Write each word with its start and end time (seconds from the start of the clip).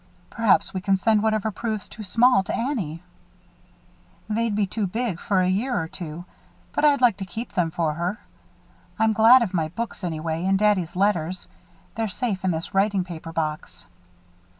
"Perhaps 0.31 0.73
we 0.73 0.81
can 0.81 0.97
send 0.97 1.21
whatever 1.21 1.51
proves 1.51 1.87
too 1.87 2.01
small 2.01 2.41
to 2.41 2.55
Annie." 2.55 3.03
"They'd 4.27 4.55
be 4.55 4.65
too 4.65 4.87
big, 4.87 5.19
for 5.19 5.41
a 5.41 5.47
year 5.47 5.79
or 5.79 5.87
two; 5.87 6.25
but 6.71 6.83
I'd 6.83 7.01
like 7.01 7.17
to 7.17 7.23
keep 7.25 7.51
them 7.53 7.69
for 7.69 7.93
her. 7.93 8.17
I'm 8.97 9.13
glad 9.13 9.43
of 9.43 9.53
my 9.53 9.67
books, 9.67 10.03
anyway, 10.03 10.43
and 10.45 10.57
daddy's 10.57 10.95
letters 10.95 11.47
they're 11.93 12.07
safe 12.07 12.43
in 12.43 12.49
this 12.49 12.73
writing 12.73 13.03
paper 13.03 13.31
box." 13.31 13.85